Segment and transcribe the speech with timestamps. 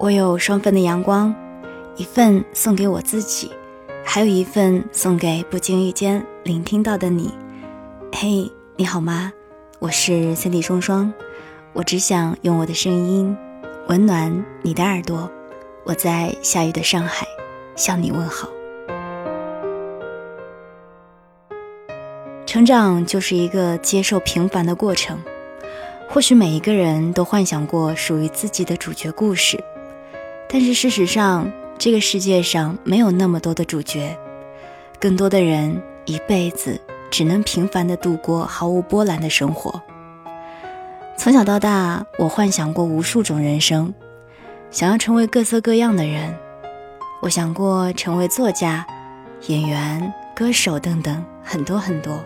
[0.00, 1.34] 我有双份的阳光，
[1.94, 3.52] 一份送给我自己，
[4.02, 7.34] 还有一份送给不经意间聆听到的你。
[8.10, 9.30] 嘿，你好吗？
[9.78, 11.12] 我是三 D 双双，
[11.74, 13.36] 我只想用我的声音
[13.88, 15.30] 温暖你的耳朵。
[15.84, 17.26] 我在下雨的上海
[17.76, 18.48] 向你问好。
[22.46, 25.18] 成长就是一个接受平凡的过程。
[26.08, 29.62] 或许每一个人都幻想过属于自己的主角故事。
[30.52, 34.18] 但是事实上，这个世界上没有那么多的主角，
[34.98, 39.80] 更多的人一辈子只能平凡的度过毫无波澜的生活。
[41.16, 43.94] 从小到大，我幻想过无数种人生，
[44.72, 46.36] 想要成为各色各样的人。
[47.20, 48.84] 我想过成为作家、
[49.46, 52.18] 演员、歌手等等很多很多。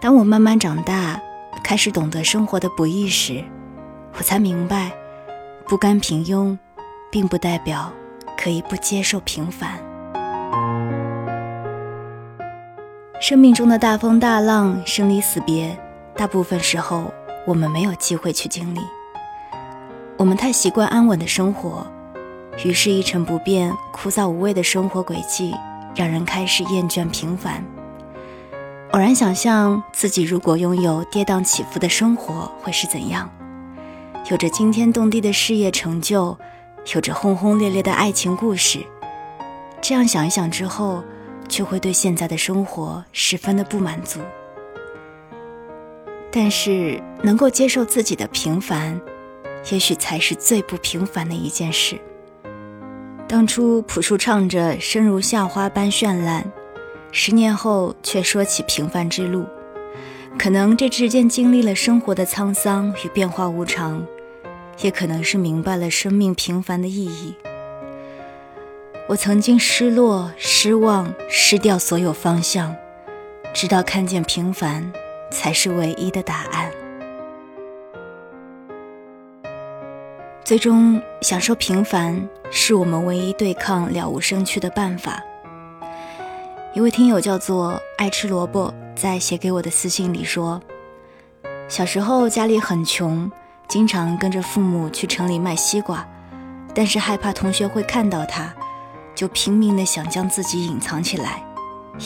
[0.00, 1.22] 当我慢慢长大，
[1.62, 3.44] 开始懂得生活的不易时，
[4.14, 4.90] 我才明白，
[5.68, 6.58] 不甘平庸。
[7.14, 7.92] 并不代表
[8.36, 9.78] 可以不接受平凡。
[13.20, 15.78] 生命中的大风大浪、生离死别，
[16.16, 17.14] 大部分时候
[17.46, 18.80] 我们没有机会去经历。
[20.16, 21.86] 我们太习惯安稳的生活，
[22.64, 25.54] 于是，一成不变、枯燥无味的生活轨迹，
[25.94, 27.64] 让人开始厌倦平凡。
[28.90, 33.30] 偶然想象自己如果拥有跌宕起伏的生活会是怎样，
[34.32, 36.36] 有着惊天动地的事业成就。
[36.92, 38.80] 有着轰轰烈烈的爱情故事，
[39.80, 41.02] 这样想一想之后，
[41.48, 44.20] 却会对现在的生活十分的不满足。
[46.30, 49.00] 但是，能够接受自己的平凡，
[49.70, 51.98] 也许才是最不平凡的一件事。
[53.26, 56.44] 当初朴树唱着“生如夏花般绚烂”，
[57.10, 59.46] 十年后却说起平凡之路，
[60.38, 64.04] 可能这之间经历了生活的沧桑与变化无常。
[64.80, 67.34] 也可能是明白了生命平凡的意义。
[69.06, 72.74] 我曾经失落、失望、失掉所有方向，
[73.52, 74.90] 直到看见平凡
[75.30, 76.70] 才是唯一的答案。
[80.42, 85.22] 最终，享受平凡是我们唯一对抗了无生趣的办法。
[86.74, 90.60] 一位听友叫做爱吃萝卜，在写给我的私信里说
[91.68, 93.30] ：“小时候家里很穷。”
[93.68, 96.06] 经常跟着父母去城里卖西瓜，
[96.74, 98.54] 但是害怕同学会看到他，
[99.14, 101.42] 就拼命的想将自己隐藏起来，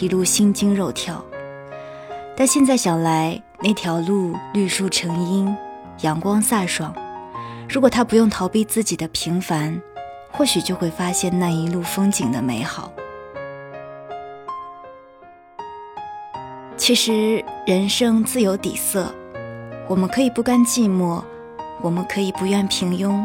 [0.00, 1.24] 一路心惊肉跳。
[2.36, 5.56] 但现在想来，那条路绿树成荫，
[6.00, 6.94] 阳光飒爽。
[7.68, 9.80] 如果他不用逃避自己的平凡，
[10.30, 12.92] 或许就会发现那一路风景的美好。
[16.76, 19.14] 其实人生自有底色，
[19.88, 21.22] 我们可以不甘寂寞。
[21.84, 23.22] 我们可以不愿平庸，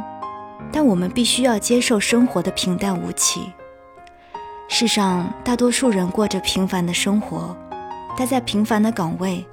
[0.70, 3.54] 但我们必须要接受生活的平淡无奇。
[4.68, 7.56] 世上大多数人过着平凡的生活，
[8.18, 9.46] 待在平凡的岗位，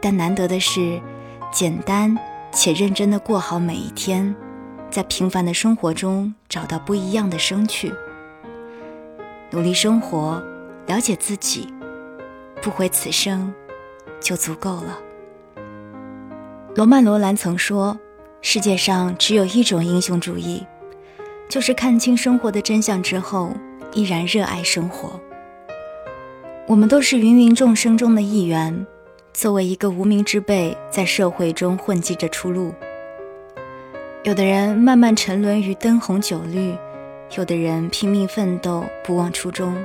[0.00, 0.98] 但难得的是，
[1.52, 2.16] 简单
[2.50, 4.34] 且认真的过好每一天，
[4.90, 7.92] 在平凡的生活中找到不一样的生趣。
[9.50, 10.42] 努力生活，
[10.86, 11.70] 了解自己，
[12.62, 13.52] 不悔此生，
[14.22, 15.00] 就足够了。
[16.74, 17.98] 罗曼·罗兰曾说
[18.48, 20.64] ：“世界上只有一种英雄主义，
[21.48, 23.50] 就是看清生活的真相之后，
[23.92, 25.20] 依然热爱生活。”
[26.68, 28.86] 我们都是芸芸众生中的一员，
[29.34, 32.72] 作为一个无名之辈，在社会中混迹着出路。
[34.22, 36.72] 有的人慢慢沉沦于灯红酒绿，
[37.36, 39.76] 有的人拼命奋斗，不忘初衷，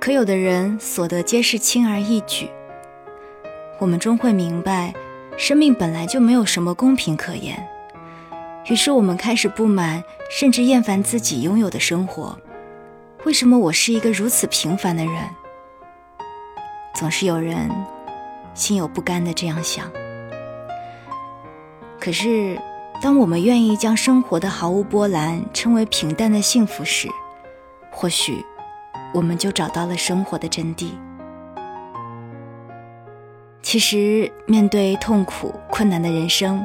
[0.00, 2.48] 可有的人所得皆是轻而易举。
[3.78, 4.94] 我们终会明白。
[5.36, 7.58] 生命本来就没有什么公平可言，
[8.66, 12.38] 于是我们开始不满，甚至厌烦自己拥有的生活。
[13.24, 15.14] 为什么我是一个如此平凡的人？
[16.94, 17.70] 总是有人
[18.54, 19.90] 心有不甘的这样想。
[22.00, 22.58] 可是，
[23.02, 27.08] 当我们愿意将生活的毫无波澜称为平淡的幸福时，
[27.90, 28.44] 或许
[29.12, 30.88] 我们就找到了生活的真谛。
[33.60, 36.64] 其实，面对痛苦困难的人生，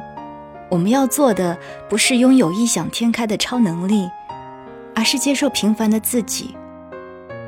[0.70, 1.58] 我们要做的
[1.90, 4.10] 不是拥有异想天开的超能力，
[4.96, 6.56] 而是接受平凡的自己，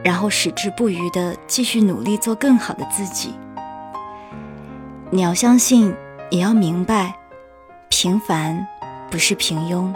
[0.04, 3.34] 然后矢志不渝地继续努力做更好的自己。
[5.12, 5.94] 你要相信，
[6.30, 7.14] 也要明白，
[7.90, 8.68] 平凡
[9.10, 9.94] 不是平庸。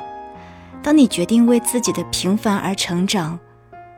[0.83, 3.39] 当你决定为自己的平凡而成长，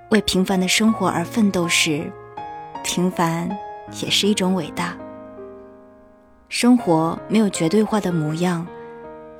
[0.09, 2.09] 为平凡的生活而奋斗时，
[2.81, 3.49] 平凡
[4.01, 4.95] 也是一种伟大。
[6.47, 8.65] 生活没有绝对化的模样，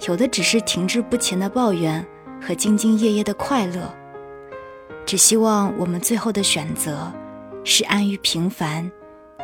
[0.06, 2.06] 有的只是停滞不前的抱怨
[2.42, 3.94] 和兢兢业业的快乐，
[5.06, 7.12] 只希望我们最后的选择
[7.64, 8.90] 是安于平凡，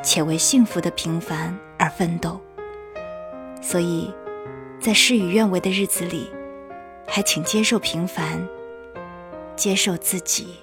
[0.03, 2.39] 且为幸福的平凡而奋斗。
[3.61, 4.13] 所以，
[4.79, 6.29] 在事与愿违的日子里，
[7.07, 8.47] 还请接受平凡，
[9.55, 10.57] 接受自己。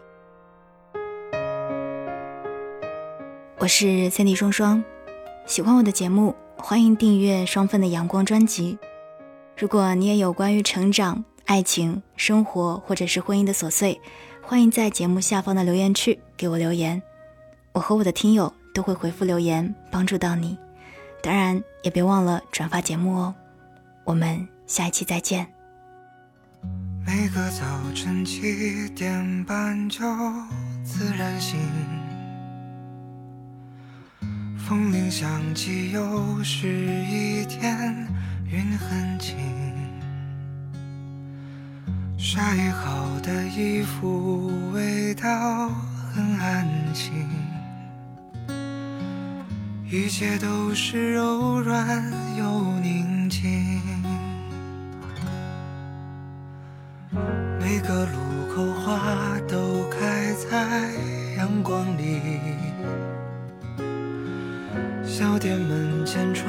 [3.58, 4.82] 我是三 D 双双，
[5.46, 8.78] 喜欢我的节目，欢迎订阅双份的阳光专辑。
[9.60, 14.00] 如果你也有关于成长、爱情、生活或者是婚姻的琐碎，
[14.40, 17.02] 欢迎在节目下方的留言区给我留言，
[17.72, 20.56] 我和我的听友都会回复留言，帮助到你。
[21.22, 23.34] 当然，也别忘了转发节目哦。
[24.04, 25.46] 我们下一期再见。
[27.06, 30.00] 每个早晨七点半就
[30.82, 31.60] 自然醒。
[34.56, 38.08] 风铃响起，又是一天，
[38.52, 39.36] 云很轻。
[42.18, 42.40] 晒
[42.72, 45.68] 好的衣服，味道
[46.12, 47.12] 很安静。
[49.88, 52.02] 一切都是柔软
[52.36, 53.80] 又宁静。
[57.60, 58.12] 每个路
[58.52, 60.90] 口，花都开在
[61.36, 62.20] 阳光里。
[65.20, 66.48] 小店门前传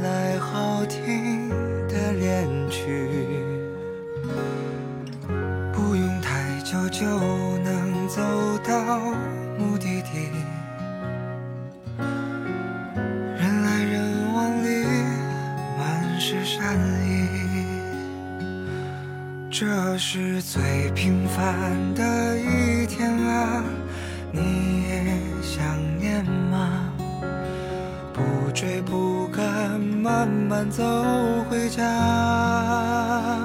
[0.00, 1.50] 来好听
[1.86, 3.10] 的恋曲，
[5.70, 7.04] 不用太久就
[7.58, 8.22] 能走
[8.66, 8.98] 到
[9.58, 10.30] 目的地。
[13.36, 14.86] 人来人往里
[15.78, 16.74] 满是善
[17.04, 17.28] 意，
[19.50, 22.35] 这是最平凡的
[31.76, 33.38] 家，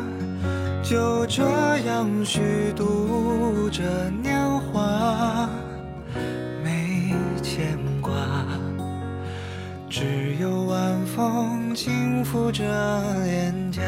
[0.82, 1.44] 就这
[1.86, 3.84] 样虚度着
[4.24, 4.40] 年
[4.72, 5.50] 华，
[6.64, 7.14] 没
[7.44, 8.14] 牵挂，
[9.90, 12.64] 只有晚风轻拂着
[13.26, 13.82] 脸颊。